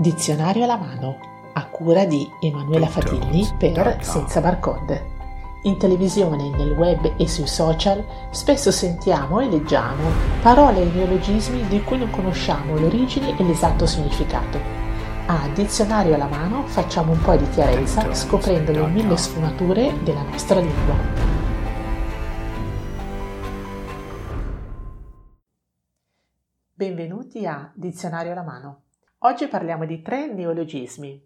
[0.00, 1.18] Dizionario alla mano,
[1.54, 5.16] a cura di Emanuela Fatilli per Senza Barcode.
[5.62, 10.08] In televisione, nel web e sui social spesso sentiamo e leggiamo
[10.40, 14.60] parole e neologismi di cui non conosciamo l'origine e l'esatto significato.
[15.26, 20.60] A Dizionario alla mano facciamo un po' di chiarezza scoprendo le mille sfumature della nostra
[20.60, 20.94] lingua.
[26.72, 28.82] Benvenuti a Dizionario alla mano.
[29.22, 31.20] Oggi parliamo di tre neologismi.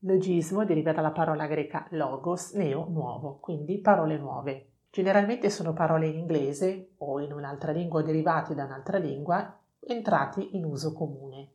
[0.00, 4.70] Logismo deriva dalla parola greca logos, neo, nuovo, quindi parole nuove.
[4.90, 10.64] Generalmente sono parole in inglese o in un'altra lingua derivate da un'altra lingua entrati in
[10.64, 11.52] uso comune.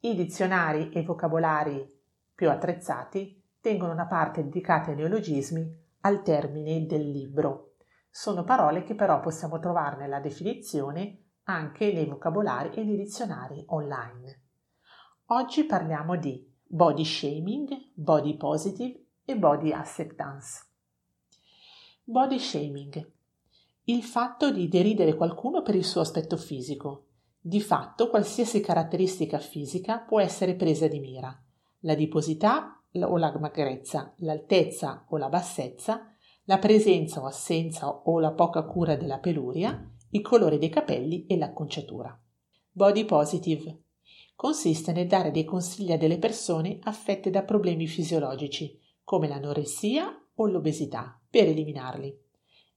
[0.00, 1.86] I dizionari e vocabolari
[2.34, 7.74] più attrezzati tengono una parte dedicata ai neologismi al termine del libro.
[8.10, 14.49] Sono parole che però possiamo trovare nella definizione anche nei vocabolari e nei dizionari online.
[15.32, 20.66] Oggi parliamo di body shaming, body positive e body acceptance.
[22.02, 23.12] Body shaming.
[23.84, 27.04] Il fatto di deridere qualcuno per il suo aspetto fisico.
[27.38, 31.40] Di fatto qualsiasi caratteristica fisica può essere presa di mira.
[31.82, 36.12] L'adiposità o la magrezza, l'altezza o la bassezza,
[36.46, 41.36] la presenza o assenza o la poca cura della peluria, il colore dei capelli e
[41.36, 42.20] l'acconciatura.
[42.72, 43.82] Body positive
[44.40, 48.74] consiste nel dare dei consigli a delle persone affette da problemi fisiologici,
[49.04, 52.18] come l'anoressia o l'obesità, per eliminarli.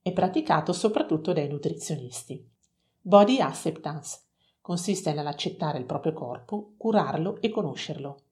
[0.02, 2.45] È praticato soprattutto dai nutrizionisti.
[3.00, 4.23] Body acceptance
[4.59, 8.23] consiste nell'accettare il proprio corpo, curarlo e conoscerlo.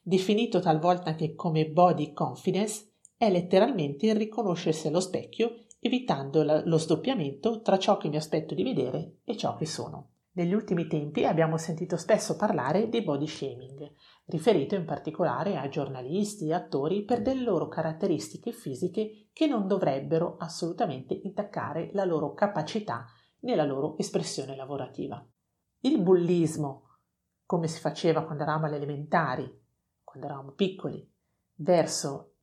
[0.00, 7.60] Definito talvolta anche come body confidence, è letteralmente il riconoscersi allo specchio, evitando lo sdoppiamento
[7.60, 10.12] tra ciò che mi aspetto di vedere e ciò che sono.
[10.38, 13.92] Negli ultimi tempi abbiamo sentito spesso parlare di body shaming,
[14.26, 20.36] riferito in particolare a giornalisti e attori per delle loro caratteristiche fisiche che non dovrebbero
[20.38, 23.04] assolutamente intaccare la loro capacità
[23.40, 25.26] nella loro espressione lavorativa.
[25.80, 26.98] Il bullismo,
[27.44, 29.60] come si faceva quando eravamo alle elementari,
[30.04, 31.04] quando eravamo piccoli,
[31.56, 32.34] verso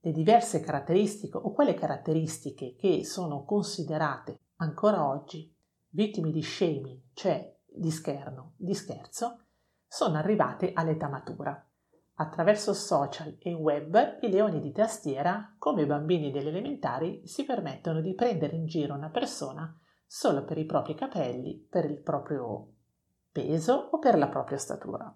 [0.00, 5.56] le diverse caratteristiche o quelle caratteristiche che sono considerate ancora oggi
[5.90, 9.44] vittime di shaming, cioè di scherno, di scherzo,
[9.86, 11.62] sono arrivate all'età matura.
[12.20, 18.00] Attraverso social e web i leoni di tastiera, come i bambini delle elementari, si permettono
[18.00, 19.72] di prendere in giro una persona
[20.04, 22.72] solo per i propri capelli, per il proprio
[23.30, 25.14] peso o per la propria statura.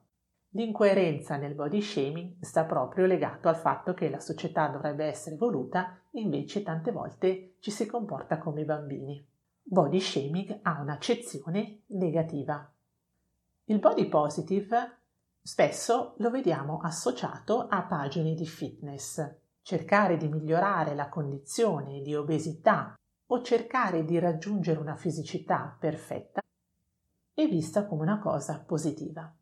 [0.55, 5.99] L'incoerenza nel body shaming sta proprio legato al fatto che la società dovrebbe essere evoluta,
[6.13, 9.31] invece tante volte ci si comporta come i bambini
[9.63, 12.71] body shaming ha un'accezione negativa.
[13.65, 14.99] Il body positive
[15.41, 19.41] spesso lo vediamo associato a pagine di fitness.
[19.63, 22.95] Cercare di migliorare la condizione di obesità
[23.27, 26.41] o cercare di raggiungere una fisicità perfetta
[27.35, 29.35] è vista come una cosa positiva.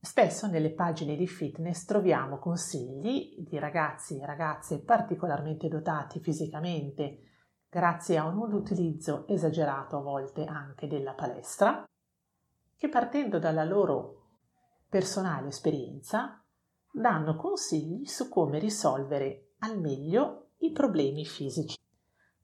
[0.00, 7.31] Spesso nelle pagine di fitness troviamo consigli di ragazzi e ragazze particolarmente dotati fisicamente,
[7.74, 11.88] grazie a un utilizzo esagerato a volte anche della palestra,
[12.76, 14.24] che partendo dalla loro
[14.90, 16.44] personale esperienza
[16.92, 21.78] danno consigli su come risolvere al meglio i problemi fisici.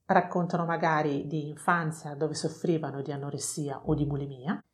[0.07, 4.65] Raccontano magari di infanzia dove soffrivano di anoressia o di bulimia,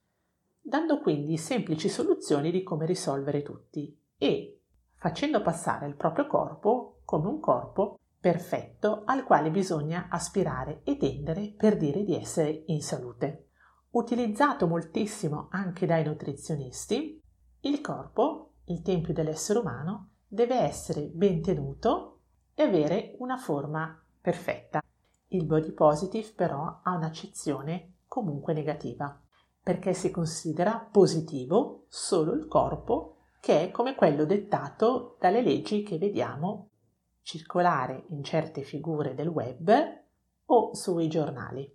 [0.60, 4.60] dando quindi semplici soluzioni di come risolvere tutti e
[4.94, 11.52] facendo passare il proprio corpo come un corpo perfetto al quale bisogna aspirare e tendere
[11.54, 13.48] per dire di essere in salute.
[13.90, 17.20] Utilizzato moltissimo anche dai nutrizionisti,
[17.60, 22.20] il corpo, il tempio dell'essere umano, deve essere ben tenuto
[22.54, 24.80] e avere una forma perfetta.
[25.28, 29.20] Il body positive però ha un'accezione comunque negativa,
[29.62, 35.98] perché si considera positivo solo il corpo che è come quello dettato dalle leggi che
[35.98, 36.70] vediamo
[37.24, 39.72] circolare in certe figure del web
[40.46, 41.68] o sui giornali.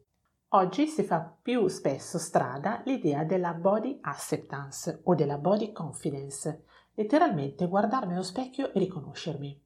[0.49, 6.63] Oggi si fa più spesso strada l'idea della body acceptance o della body confidence,
[6.93, 9.61] letteralmente guardarmi allo specchio e riconoscermi.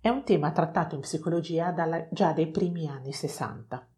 [0.00, 3.88] È un tema trattato in psicologia dalla, già dai primi anni 60.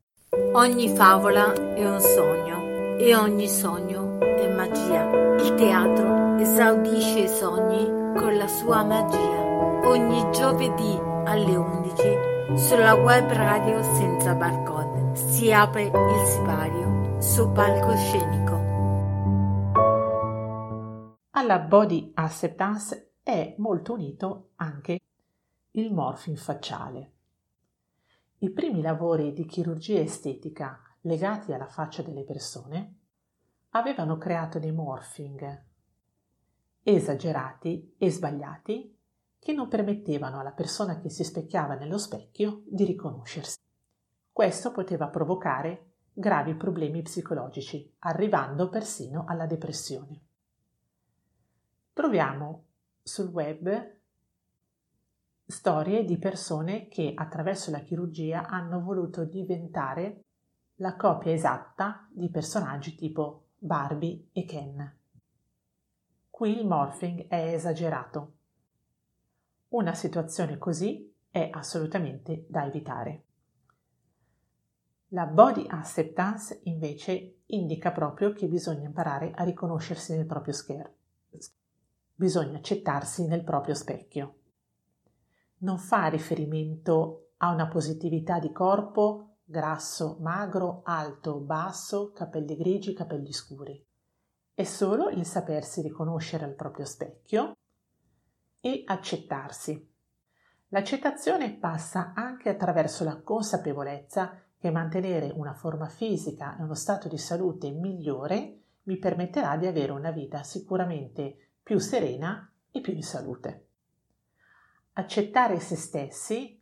[0.53, 5.37] Ogni favola è un sogno e ogni sogno è magia.
[5.37, 7.85] Il teatro esaudisce i sogni
[8.19, 9.48] con la sua magia
[9.85, 15.15] ogni giovedì alle 11 sulla web radio senza barcode.
[15.15, 18.57] Si apre il sipario sul palcoscenico.
[21.31, 25.01] Alla body acceptance è molto unito anche
[25.73, 27.13] il morphing facciale.
[28.39, 32.95] I primi lavori di chirurgia estetica legati alla faccia delle persone
[33.71, 35.65] avevano creato dei morphing
[36.83, 38.98] esagerati e sbagliati
[39.39, 43.59] che non permettevano alla persona che si specchiava nello specchio di riconoscersi.
[44.33, 50.21] Questo poteva provocare gravi problemi psicologici, arrivando persino alla depressione.
[51.93, 52.65] Troviamo
[53.03, 53.97] sul web
[55.47, 60.25] storie di persone che attraverso la chirurgia hanno voluto diventare
[60.77, 64.97] la copia esatta di personaggi tipo Barbie e Ken.
[66.31, 68.38] Qui il morphing è esagerato.
[69.71, 73.25] Una situazione così è assolutamente da evitare.
[75.09, 80.95] La body acceptance invece indica proprio che bisogna imparare a riconoscersi nel proprio schermo.
[82.15, 84.37] Bisogna accettarsi nel proprio specchio.
[85.59, 93.33] Non fa riferimento a una positività di corpo, grasso, magro, alto, basso, capelli grigi, capelli
[93.33, 93.85] scuri.
[94.55, 97.53] È solo il sapersi riconoscere al proprio specchio
[98.61, 99.95] e accettarsi.
[100.69, 107.17] L'accettazione passa anche attraverso la consapevolezza che mantenere una forma fisica e uno stato di
[107.17, 113.67] salute migliore mi permetterà di avere una vita sicuramente più serena e più in salute.
[114.95, 116.61] Accettare se stessi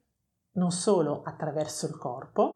[0.53, 2.55] non solo attraverso il corpo,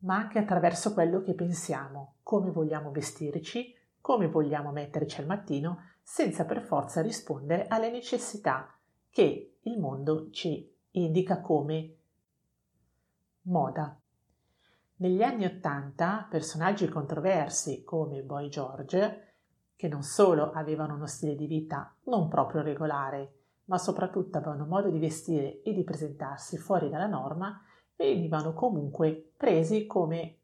[0.00, 6.44] ma anche attraverso quello che pensiamo, come vogliamo vestirci, come vogliamo metterci al mattino, senza
[6.44, 8.72] per forza rispondere alle necessità
[9.10, 11.96] che il mondo ci indica come
[13.42, 13.98] moda.
[14.98, 19.34] Negli anni Ottanta personaggi controversi come Boy George,
[19.74, 23.32] che non solo avevano uno stile di vita non proprio regolare,
[23.64, 27.60] ma soprattutto avevano modo di vestire e di presentarsi fuori dalla norma,
[27.96, 30.38] venivano comunque presi come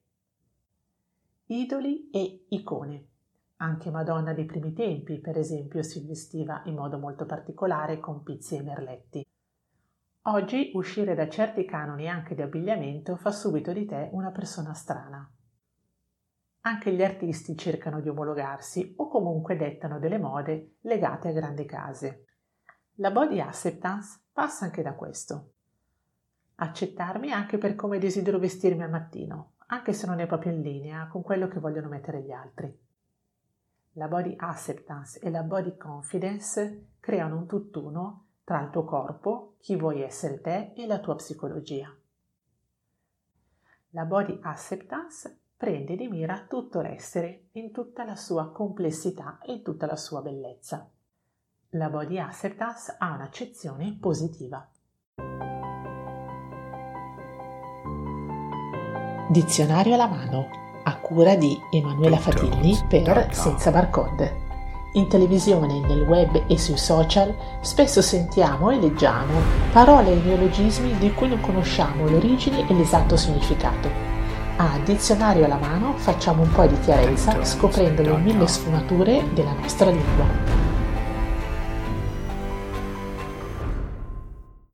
[1.46, 3.10] idoli e icone.
[3.62, 8.56] Anche Madonna dei primi tempi, per esempio, si vestiva in modo molto particolare con pizzi
[8.56, 9.24] e merletti.
[10.22, 15.32] Oggi uscire da certi canoni anche di abbigliamento fa subito di te una persona strana.
[16.62, 22.24] Anche gli artisti cercano di omologarsi o comunque dettano delle mode legate a grandi case.
[22.94, 25.52] La body acceptance passa anche da questo.
[26.56, 31.06] Accettarmi anche per come desidero vestirmi al mattino, anche se non è proprio in linea
[31.06, 32.90] con quello che vogliono mettere gli altri.
[33.96, 39.76] La body acceptance e la body confidence creano un tutt'uno tra il tuo corpo, chi
[39.76, 41.94] vuoi essere te e la tua psicologia.
[43.90, 49.62] La body acceptance prende di mira tutto l'essere in tutta la sua complessità e in
[49.62, 50.88] tutta la sua bellezza.
[51.74, 54.66] La body acceptance ha un'accezione positiva.
[59.30, 64.40] Dizionario alla mano, a cura di Emanuela Fatilli per Senza Barcode.
[64.94, 69.40] In televisione, nel web e sui social spesso sentiamo e leggiamo
[69.72, 73.88] parole e neologismi di cui non conosciamo l'origine e l'esatto significato.
[74.56, 79.90] A dizionario alla mano facciamo un po' di chiarezza scoprendo le mille sfumature della nostra
[79.90, 80.61] lingua.